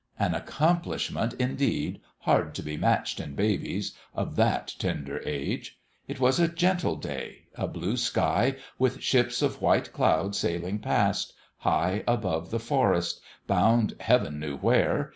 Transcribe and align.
An 0.17 0.33
accomplishment, 0.33 1.33
indeed, 1.35 2.01
hard 2.21 2.55
to 2.55 2.63
be 2.63 2.75
matched 2.75 3.19
in 3.19 3.35
babies 3.35 3.93
of 4.15 4.35
that 4.35 4.73
tender 4.79 5.21
age! 5.27 5.77
It 6.07 6.19
was 6.19 6.39
a 6.39 6.47
gentle 6.47 6.95
day: 6.95 7.43
a 7.53 7.67
blue 7.67 7.97
sky, 7.97 8.55
with 8.79 8.99
ships 9.03 9.43
of 9.43 9.61
white 9.61 9.93
cloud 9.93 10.35
sail 10.35 10.65
ing 10.65 10.79
past, 10.79 11.33
high 11.59 12.03
above 12.07 12.49
the 12.49 12.59
forest, 12.59 13.21
bound 13.45 13.93
heaven 13.99 14.39
knew 14.39 14.57
where 14.57 15.09